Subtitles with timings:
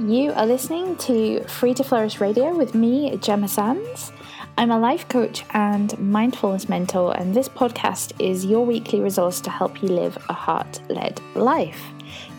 [0.00, 4.12] You are listening to Free to Flourish Radio with me, Gemma Sands.
[4.56, 9.50] I'm a life coach and mindfulness mentor, and this podcast is your weekly resource to
[9.50, 11.82] help you live a heart led life.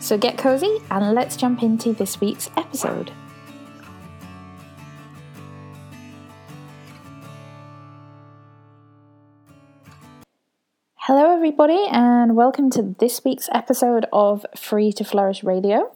[0.00, 3.12] So get cozy and let's jump into this week's episode.
[10.96, 15.92] Hello, everybody, and welcome to this week's episode of Free to Flourish Radio.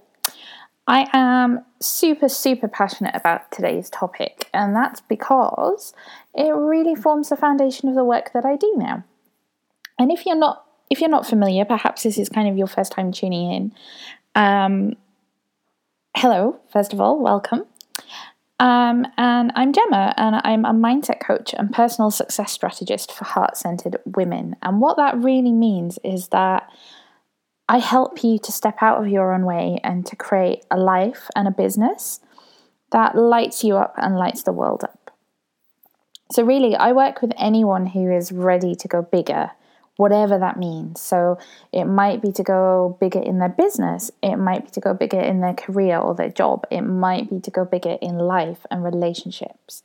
[0.88, 5.92] I am super, super passionate about today's topic, and that's because
[6.34, 9.04] it really forms the foundation of the work that I do now.
[9.98, 12.92] And if you're not if you're not familiar, perhaps this is kind of your first
[12.92, 13.72] time tuning in.
[14.36, 14.96] Um,
[16.14, 17.64] hello, first of all, welcome.
[18.60, 23.56] Um, and I'm Gemma, and I'm a mindset coach and personal success strategist for heart
[23.56, 24.54] centered women.
[24.62, 26.70] And what that really means is that
[27.68, 31.28] I help you to step out of your own way and to create a life
[31.34, 32.20] and a business
[32.92, 35.10] that lights you up and lights the world up.
[36.30, 39.52] So, really, I work with anyone who is ready to go bigger
[39.96, 41.00] whatever that means.
[41.00, 41.38] So
[41.72, 45.20] it might be to go bigger in their business, it might be to go bigger
[45.20, 48.84] in their career or their job, it might be to go bigger in life and
[48.84, 49.82] relationships.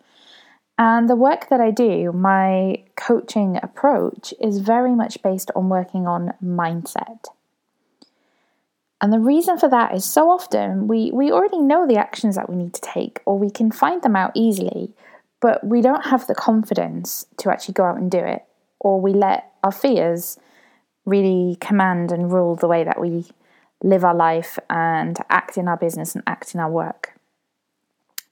[0.77, 6.07] And the work that I do, my coaching approach, is very much based on working
[6.07, 7.25] on mindset.
[9.01, 12.49] And the reason for that is so often we, we already know the actions that
[12.49, 14.93] we need to take, or we can find them out easily,
[15.39, 18.45] but we don't have the confidence to actually go out and do it
[18.81, 20.37] or we let our fears
[21.05, 23.25] really command and rule the way that we
[23.83, 27.13] live our life and act in our business and act in our work.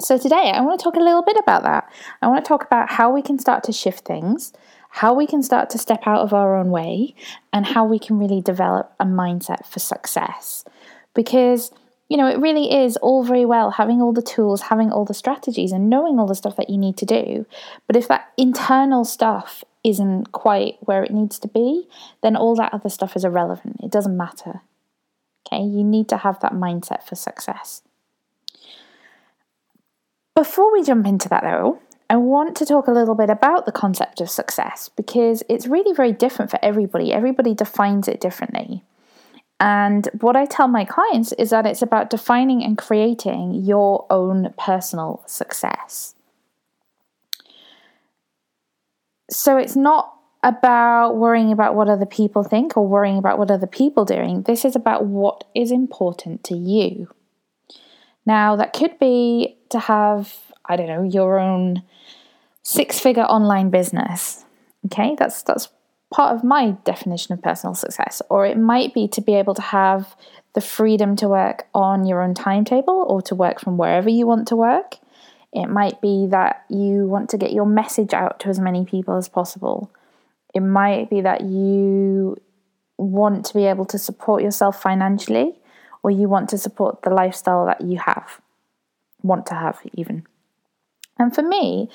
[0.01, 1.91] So, today I want to talk a little bit about that.
[2.21, 4.53] I want to talk about how we can start to shift things,
[4.89, 7.15] how we can start to step out of our own way,
[7.53, 10.65] and how we can really develop a mindset for success.
[11.13, 11.71] Because
[12.09, 15.13] you know, it really is all very well having all the tools, having all the
[15.13, 17.45] strategies, and knowing all the stuff that you need to do.
[17.85, 21.87] But if that internal stuff isn't quite where it needs to be,
[22.21, 23.77] then all that other stuff is irrelevant.
[23.83, 24.61] It doesn't matter.
[25.47, 27.83] Okay, you need to have that mindset for success.
[30.35, 33.71] Before we jump into that, though, I want to talk a little bit about the
[33.71, 37.13] concept of success because it's really very different for everybody.
[37.13, 38.83] Everybody defines it differently.
[39.59, 44.53] And what I tell my clients is that it's about defining and creating your own
[44.57, 46.15] personal success.
[49.29, 53.67] So it's not about worrying about what other people think or worrying about what other
[53.67, 54.43] people doing.
[54.43, 57.09] This is about what is important to you.
[58.25, 61.83] Now, that could be to have, I don't know, your own
[62.63, 64.45] six-figure online business.
[64.85, 65.15] Okay?
[65.17, 65.67] That's that's
[66.13, 68.21] part of my definition of personal success.
[68.29, 70.15] Or it might be to be able to have
[70.53, 74.47] the freedom to work on your own timetable or to work from wherever you want
[74.47, 74.95] to work.
[75.51, 79.15] It might be that you want to get your message out to as many people
[79.17, 79.91] as possible.
[80.53, 82.37] It might be that you
[82.97, 85.53] want to be able to support yourself financially,
[86.03, 88.41] or you want to support the lifestyle that you have,
[89.21, 90.25] want to have even.
[91.19, 91.89] And for me,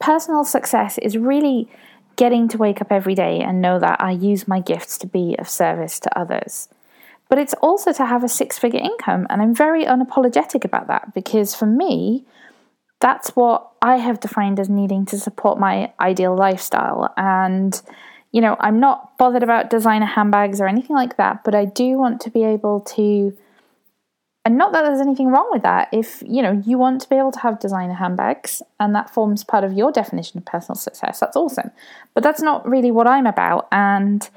[0.00, 1.68] personal success is really
[2.16, 5.36] getting to wake up every day and know that I use my gifts to be
[5.38, 6.68] of service to others.
[7.28, 11.14] But it's also to have a six figure income, and I'm very unapologetic about that
[11.14, 12.24] because for me,
[13.00, 17.12] that's what I have defined as needing to support my ideal lifestyle.
[17.16, 17.80] And,
[18.32, 21.98] you know, I'm not bothered about designer handbags or anything like that, but I do
[21.98, 23.36] want to be able to.
[24.44, 25.88] And not that there's anything wrong with that.
[25.92, 29.44] If you know you want to be able to have designer handbags and that forms
[29.44, 31.70] part of your definition of personal success, that's awesome.
[32.14, 33.68] But that's not really what I'm about.
[33.70, 34.28] And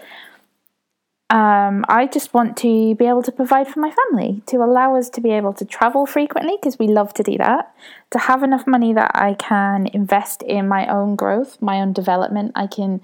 [1.32, 5.10] um, I just want to be able to provide for my family, to allow us
[5.10, 7.74] to be able to travel frequently because we love to do that,
[8.12, 12.52] to have enough money that I can invest in my own growth, my own development.
[12.54, 13.02] I can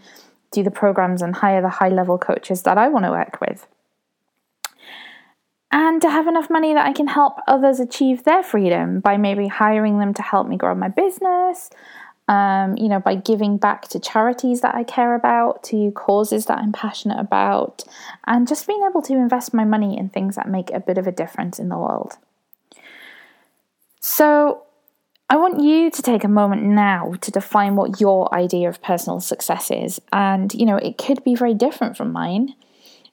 [0.52, 3.66] do the programs and hire the high level coaches that I want to work with.
[5.72, 9.48] And to have enough money that I can help others achieve their freedom by maybe
[9.48, 11.70] hiring them to help me grow my business,
[12.28, 16.58] um, you know, by giving back to charities that I care about, to causes that
[16.58, 17.84] I'm passionate about,
[18.28, 21.08] and just being able to invest my money in things that make a bit of
[21.08, 22.18] a difference in the world.
[24.02, 24.64] So,
[25.30, 29.22] I want you to take a moment now to define what your idea of personal
[29.22, 30.02] success is.
[30.12, 32.56] And, you know, it could be very different from mine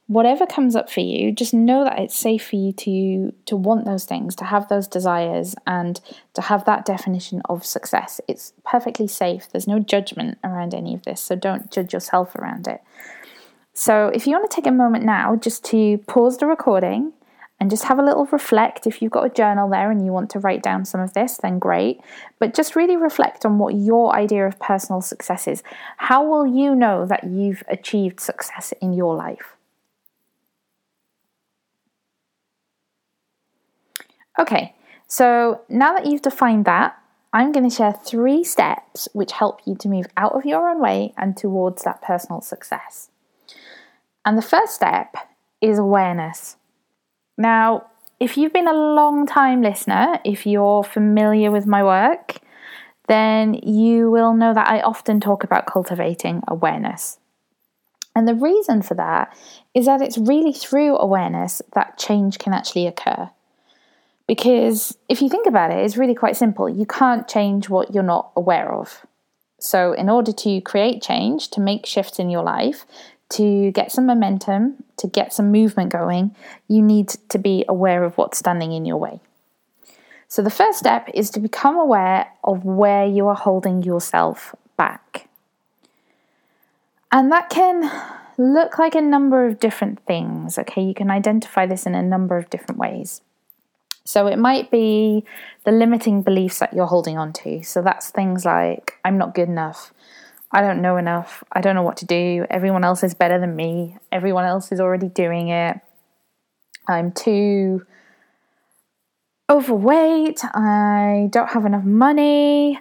[0.08, 3.84] whatever comes up for you, just know that it's safe for you to to want
[3.84, 6.00] those things, to have those desires and
[6.34, 8.20] to have that definition of success.
[8.26, 9.49] It's perfectly safe.
[9.50, 12.82] There's no judgment around any of this, so don't judge yourself around it.
[13.75, 17.12] So, if you want to take a moment now just to pause the recording
[17.60, 18.87] and just have a little reflect.
[18.87, 21.38] If you've got a journal there and you want to write down some of this,
[21.38, 22.00] then great.
[22.38, 25.64] But just really reflect on what your idea of personal success is.
[25.96, 29.57] How will you know that you've achieved success in your life?
[34.38, 34.75] Okay,
[35.06, 36.96] so now that you've defined that,
[37.32, 40.81] I'm going to share three steps which help you to move out of your own
[40.81, 43.11] way and towards that personal success.
[44.25, 45.14] And the first step
[45.61, 46.56] is awareness.
[47.37, 47.87] Now,
[48.20, 52.38] if you've been a long time listener, if you're familiar with my work,
[53.08, 57.19] then you will know that I often talk about cultivating awareness.
[58.14, 59.37] And the reason for that
[59.75, 63.31] is that it's really through awareness that change can actually occur.
[64.28, 66.69] Because if you think about it, it's really quite simple.
[66.69, 69.06] You can't change what you're not aware of.
[69.58, 72.84] So, in order to create change, to make shifts in your life,
[73.30, 76.36] to get some momentum, to get some movement going,
[76.69, 79.19] you need to be aware of what's standing in your way.
[80.28, 85.28] So, the first step is to become aware of where you are holding yourself back.
[87.10, 87.90] And that can
[88.36, 90.58] look like a number of different things.
[90.58, 93.22] Okay, you can identify this in a number of different ways.
[94.08, 95.22] So, it might be
[95.64, 97.62] the limiting beliefs that you're holding on to.
[97.62, 99.93] So, that's things like, I'm not good enough.
[100.50, 101.44] I don't know enough.
[101.52, 102.46] I don't know what to do.
[102.49, 103.99] Everyone else is better than me.
[104.10, 105.78] Everyone else is already doing it.
[106.88, 107.84] I'm too
[109.50, 110.40] overweight.
[110.43, 112.81] I don't have enough money.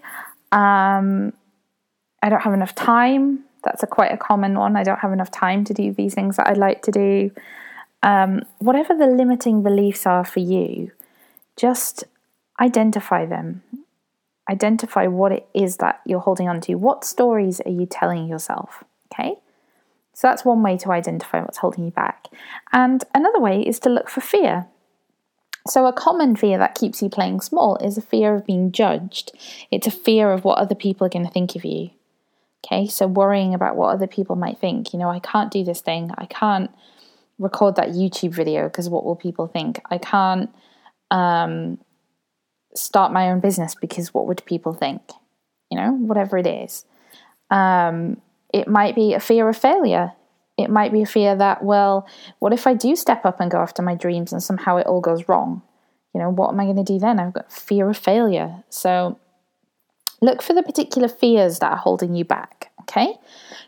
[0.53, 1.33] Um,
[2.23, 3.43] I don't have enough time.
[3.65, 4.77] That's a quite a common one.
[4.77, 7.31] I don't have enough time to do these things that I'd like to do.
[8.01, 10.91] Um, whatever the limiting beliefs are for you,
[11.57, 12.03] just
[12.59, 13.63] identify them
[14.49, 16.75] identify what it is that you're holding on to.
[16.75, 18.83] What stories are you telling yourself?
[19.11, 19.35] Okay.
[20.13, 22.27] So that's one way to identify what's holding you back.
[22.71, 24.67] And another way is to look for fear.
[25.67, 29.33] So, a common fear that keeps you playing small is a fear of being judged.
[29.69, 31.89] It's a fear of what other people are going to think of you.
[32.65, 34.93] Okay, so worrying about what other people might think.
[34.93, 36.11] You know, I can't do this thing.
[36.17, 36.71] I can't
[37.37, 39.81] record that YouTube video because what will people think?
[39.91, 40.49] I can't
[41.11, 41.79] um,
[42.75, 45.01] start my own business because what would people think?
[45.69, 46.85] You know, whatever it is.
[47.49, 48.21] Um,
[48.53, 50.13] it might be a fear of failure.
[50.57, 52.07] It might be a fear that, well,
[52.39, 55.01] what if I do step up and go after my dreams and somehow it all
[55.01, 55.61] goes wrong?
[56.13, 57.19] You know, what am I going to do then?
[57.19, 58.63] I've got fear of failure.
[58.69, 59.19] So
[60.21, 62.66] look for the particular fears that are holding you back.
[62.89, 63.15] Okay.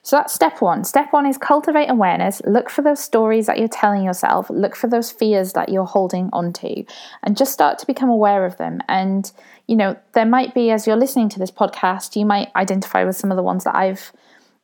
[0.02, 0.86] So that's step one.
[0.86, 2.42] Step one is cultivate awareness.
[2.46, 4.50] Look for those stories that you're telling yourself.
[4.50, 6.86] Look for those fears that you're holding onto
[7.24, 8.80] and just start to become aware of them.
[8.88, 9.30] And,
[9.68, 13.18] you know, there might be, as you're listening to this podcast, you might identify with
[13.18, 14.14] some of the ones that I've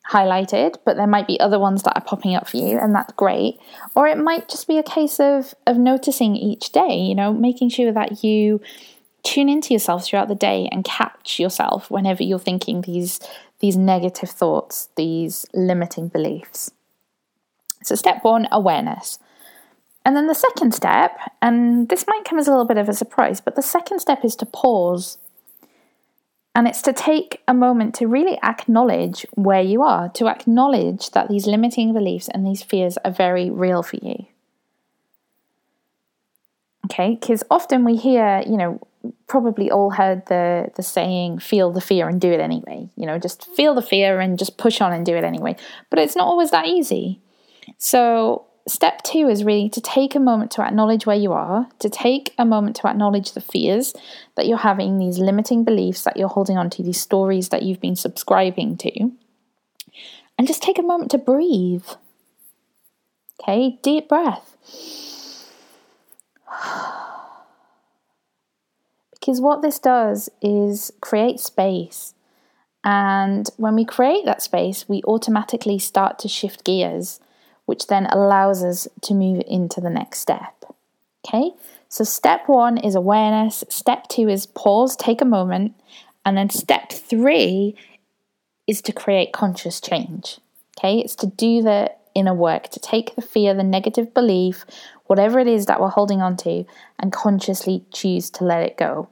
[0.10, 3.12] highlighted, but there might be other ones that are popping up for you, and that's
[3.14, 3.60] great.
[3.96, 7.70] Or it might just be a case of of noticing each day, you know, making
[7.70, 8.62] sure that you
[9.26, 13.20] tune into yourself throughout the day and catch yourself whenever you're thinking these
[13.60, 16.72] these negative thoughts, these limiting beliefs.
[17.84, 19.20] So, step one awareness.
[20.04, 22.94] And then the second step, and this might come as a little bit of a
[22.94, 25.18] surprise, but the second step is to pause.
[26.54, 31.28] And it's to take a moment to really acknowledge where you are, to acknowledge that
[31.28, 34.28] these limiting beliefs and these fears are very real for you.
[36.86, 38.80] Okay, because often we hear, you know,
[39.28, 42.90] probably all heard the the saying feel the fear and do it anyway.
[42.96, 45.56] You know just feel the fear and just push on and do it anyway.
[45.90, 47.20] But it's not always that easy.
[47.78, 51.90] So step 2 is really to take a moment to acknowledge where you are to
[51.90, 53.94] take a moment to acknowledge the fears
[54.36, 57.82] that you're having these limiting beliefs that you're holding on to these stories that you've
[57.82, 59.12] been subscribing to
[60.38, 61.86] and just take a moment to breathe.
[63.42, 64.56] Okay deep breath
[69.26, 72.14] Because what this does is create space.
[72.84, 77.20] And when we create that space, we automatically start to shift gears,
[77.66, 80.54] which then allows us to move into the next step.
[81.26, 81.54] Okay,
[81.90, 85.74] so step one is awareness, step two is pause, take a moment,
[86.24, 87.76] and then step three
[88.68, 90.38] is to create conscious change.
[90.78, 94.66] Okay, it's to do the inner work, to take the fear, the negative belief,
[95.08, 96.64] whatever it is that we're holding on to,
[97.00, 99.10] and consciously choose to let it go.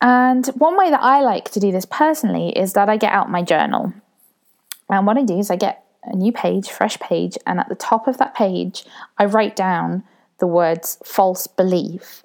[0.00, 3.30] And one way that I like to do this personally is that I get out
[3.30, 3.92] my journal.
[4.88, 7.74] And what I do is I get a new page, fresh page, and at the
[7.74, 8.84] top of that page,
[9.18, 10.04] I write down
[10.38, 12.22] the words false belief.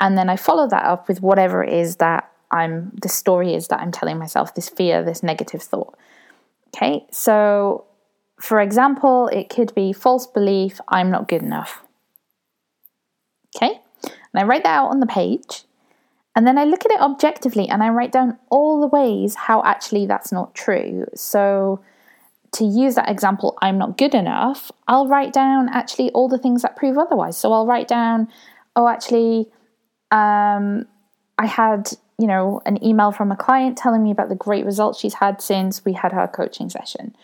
[0.00, 3.68] And then I follow that up with whatever it is that I'm, the story is
[3.68, 5.96] that I'm telling myself, this fear, this negative thought.
[6.74, 7.84] Okay, so
[8.40, 11.84] for example, it could be false belief, I'm not good enough.
[13.54, 13.80] Okay?
[14.04, 15.64] And I write that out on the page.
[16.36, 19.62] And then I look at it objectively and I write down all the ways how
[19.64, 21.06] actually that's not true.
[21.14, 21.80] So,
[22.52, 26.62] to use that example, I'm not good enough, I'll write down actually all the things
[26.62, 27.36] that prove otherwise.
[27.36, 28.28] So, I'll write down,
[28.76, 29.48] oh, actually,
[30.10, 30.86] um,
[31.38, 35.00] I had, you know, an email from a client telling me about the great results
[35.00, 37.14] she's had since we had her coaching session.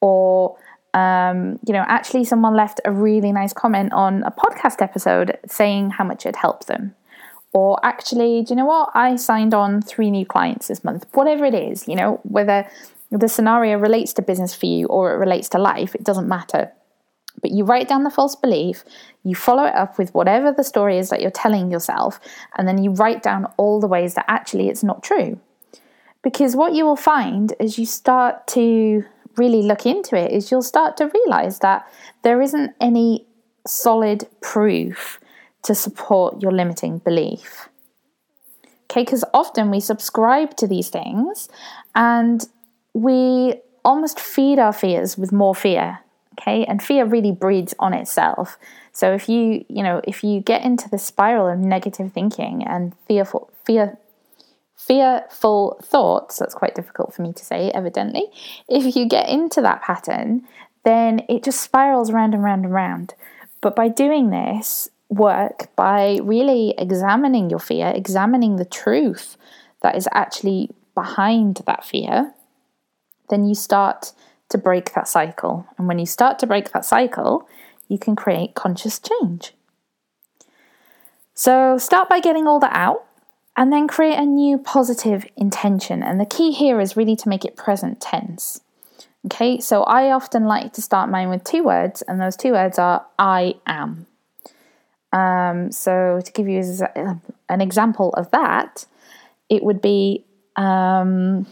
[0.00, 0.56] Or,
[0.94, 5.90] um, you know, actually, someone left a really nice comment on a podcast episode saying
[5.90, 6.94] how much it helped them.
[7.56, 8.90] Or actually, do you know what?
[8.92, 11.06] I signed on three new clients this month.
[11.14, 12.68] Whatever it is, you know, whether
[13.10, 16.70] the scenario relates to business for you or it relates to life, it doesn't matter.
[17.40, 18.84] But you write down the false belief,
[19.24, 22.20] you follow it up with whatever the story is that you're telling yourself,
[22.58, 25.40] and then you write down all the ways that actually it's not true.
[26.22, 29.02] Because what you will find as you start to
[29.38, 33.26] really look into it is you'll start to realize that there isn't any
[33.66, 35.20] solid proof
[35.66, 37.68] to support your limiting belief.
[38.90, 41.48] Okay, because often we subscribe to these things
[41.94, 42.48] and
[42.94, 43.54] we
[43.84, 46.00] almost feed our fears with more fear
[46.38, 46.64] okay?
[46.64, 48.58] And fear really breeds on itself.
[48.92, 52.94] So if you you know if you get into the spiral of negative thinking and
[53.06, 53.98] fearful fear
[54.76, 58.24] fearful thoughts that's quite difficult for me to say evidently
[58.68, 60.46] if you get into that pattern
[60.84, 63.14] then it just spirals round and round and round.
[63.60, 69.36] But by doing this work by really examining your fear examining the truth
[69.82, 72.34] that is actually behind that fear
[73.28, 74.12] then you start
[74.48, 75.66] to break that cycle.
[75.78, 77.48] And when you start to break that cycle,
[77.88, 79.52] you can create conscious change.
[81.34, 83.04] So start by getting all that out
[83.56, 86.02] and then create a new positive intention.
[86.02, 88.60] And the key here is really to make it present tense.
[89.26, 92.78] Okay, so I often like to start mine with two words, and those two words
[92.78, 94.06] are I am.
[95.16, 96.62] Um, so, to give you
[97.48, 98.84] an example of that,
[99.48, 101.46] it would be um,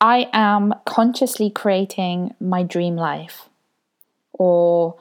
[0.00, 3.48] I am consciously creating my dream life,
[4.32, 4.96] or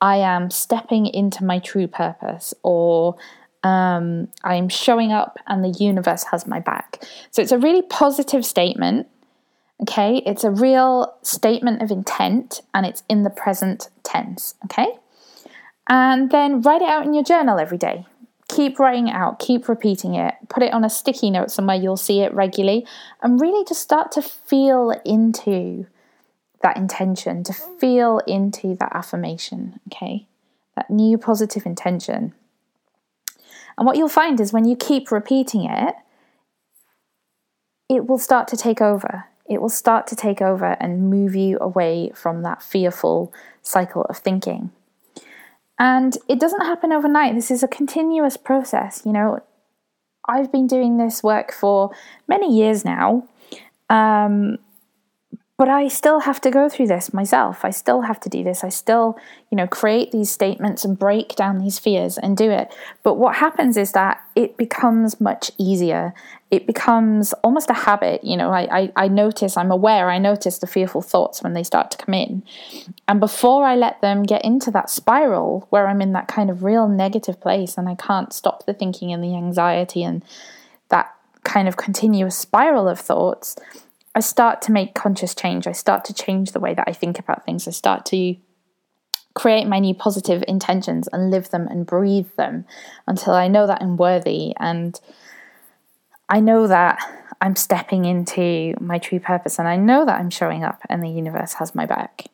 [0.00, 3.16] I am stepping into my true purpose, or
[3.62, 7.04] um, I'm showing up and the universe has my back.
[7.30, 9.06] So it's a really positive statement.
[9.82, 14.54] Okay, it's a real statement of intent and it's in the present tense.
[14.64, 14.88] Okay,
[15.88, 18.06] and then write it out in your journal every day
[18.48, 21.96] keep writing it out, keep repeating it, put it on a sticky note somewhere you'll
[21.96, 22.86] see it regularly,
[23.22, 25.86] and really just start to feel into
[26.62, 30.26] that intention, to feel into that affirmation, okay?
[30.76, 32.34] That new positive intention.
[33.76, 35.94] And what you'll find is when you keep repeating it,
[37.88, 39.26] it will start to take over.
[39.48, 44.18] It will start to take over and move you away from that fearful cycle of
[44.18, 44.70] thinking.
[45.78, 47.34] And it doesn't happen overnight.
[47.34, 49.02] This is a continuous process.
[49.04, 49.40] You know,
[50.28, 51.90] I've been doing this work for
[52.26, 53.28] many years now.
[53.90, 54.58] Um,
[55.58, 57.64] but I still have to go through this myself.
[57.64, 58.62] I still have to do this.
[58.62, 59.18] I still,
[59.50, 62.74] you know, create these statements and break down these fears and do it.
[63.02, 66.12] But what happens is that it becomes much easier.
[66.50, 68.22] It becomes almost a habit.
[68.22, 71.62] You know, I, I, I notice, I'm aware, I notice the fearful thoughts when they
[71.62, 72.42] start to come in.
[73.08, 76.64] And before I let them get into that spiral where I'm in that kind of
[76.64, 80.22] real negative place and I can't stop the thinking and the anxiety and
[80.90, 83.56] that kind of continuous spiral of thoughts
[84.16, 85.66] I start to make conscious change.
[85.66, 87.68] I start to change the way that I think about things.
[87.68, 88.34] I start to
[89.34, 92.64] create my new positive intentions and live them and breathe them
[93.06, 94.98] until I know that I'm worthy and
[96.30, 96.98] I know that
[97.42, 101.10] I'm stepping into my true purpose and I know that I'm showing up and the
[101.10, 102.24] universe has my back.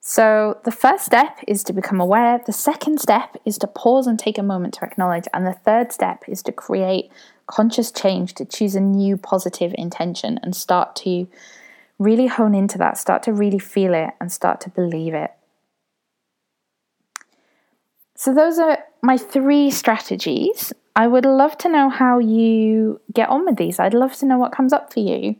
[0.00, 2.40] So, the first step is to become aware.
[2.46, 5.26] The second step is to pause and take a moment to acknowledge.
[5.34, 7.10] And the third step is to create
[7.48, 11.26] conscious change, to choose a new positive intention and start to
[11.98, 15.32] really hone into that, start to really feel it, and start to believe it.
[18.16, 20.72] So, those are my three strategies.
[20.94, 23.78] I would love to know how you get on with these.
[23.78, 25.36] I'd love to know what comes up for you.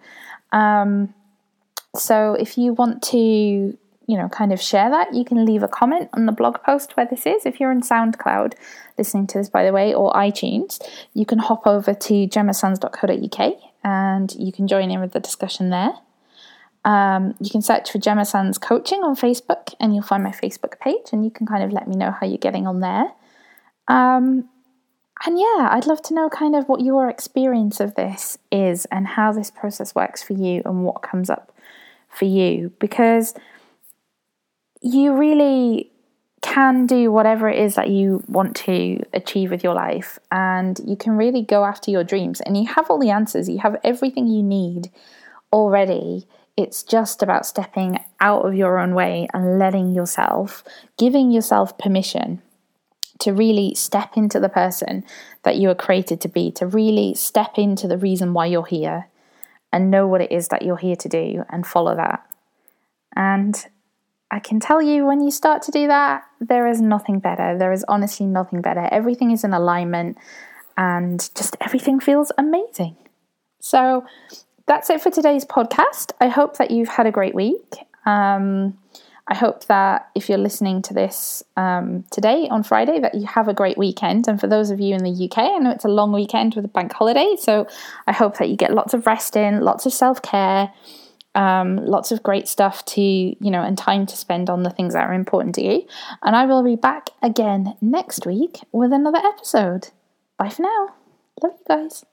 [0.53, 1.15] Um,
[1.97, 3.77] so, if you want to
[4.09, 6.97] you know, kind of share that, you can leave a comment on the blog post
[6.97, 7.45] where this is.
[7.45, 8.55] If you're in SoundCloud
[8.97, 10.81] listening to this, by the way, or iTunes,
[11.13, 15.93] you can hop over to gemmasands.co.uk and you can join in with the discussion there.
[16.87, 20.81] Um, you can search for Gemma Sands Coaching on Facebook and you'll find my Facebook
[20.81, 23.13] page and you can kind of let me know how you're getting on there.
[23.89, 24.49] Um,
[25.27, 29.07] and yeah, I'd love to know kind of what your experience of this is and
[29.07, 31.53] how this process works for you and what comes up
[32.09, 33.35] for you because
[34.81, 35.91] you really
[36.41, 40.97] can do whatever it is that you want to achieve with your life and you
[40.97, 43.49] can really go after your dreams and you have all the answers.
[43.49, 44.91] You have everything you need
[45.53, 46.27] already.
[46.57, 50.63] It's just about stepping out of your own way and letting yourself
[50.97, 52.41] giving yourself permission
[53.21, 55.05] to really step into the person
[55.43, 59.09] that you are created to be to really step into the reason why you're here
[59.73, 62.25] and know what it is that you're here to do and follow that.
[63.17, 63.67] And
[64.31, 67.57] I can tell you when you start to do that, there is nothing better.
[67.57, 68.87] There is honestly nothing better.
[68.91, 70.19] Everything is in alignment
[70.77, 72.97] and just everything feels amazing.
[73.61, 74.05] So
[74.67, 76.13] that's it for today's podcast.
[76.21, 77.77] I hope that you've had a great week.
[78.05, 78.79] Um,
[79.31, 83.47] I hope that if you're listening to this um, today on Friday, that you have
[83.47, 84.27] a great weekend.
[84.27, 86.65] And for those of you in the UK, I know it's a long weekend with
[86.65, 87.67] a bank holiday, so
[88.07, 90.73] I hope that you get lots of rest in, lots of self care,
[91.35, 94.95] um, lots of great stuff to, you know, and time to spend on the things
[94.95, 95.87] that are important to you.
[96.23, 99.89] And I will be back again next week with another episode.
[100.37, 100.95] Bye for now.
[101.43, 102.05] Love you guys.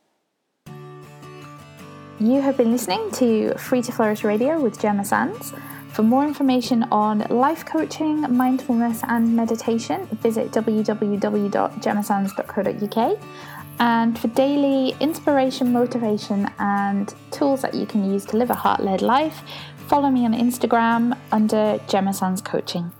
[2.19, 5.53] You have been listening to Free to Flourish Radio with Gemma Sands.
[5.91, 13.19] For more information on life coaching, mindfulness, and meditation, visit www.gemmasands.co.uk.
[13.79, 18.79] And for daily inspiration, motivation, and tools that you can use to live a heart
[18.79, 19.41] led life,
[19.87, 22.91] follow me on Instagram under Gemma Sands Coaching.